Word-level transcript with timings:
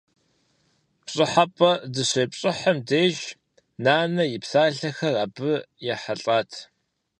ПщӀыхьэпӀэ 1.05 1.71
дыщепщӀыхьым 1.93 2.77
деж, 2.87 3.17
нанэ 3.83 4.23
и 4.35 4.37
псалъэхэр 4.43 5.15
абы 5.23 5.53
ехьэлӀат. 5.93 6.51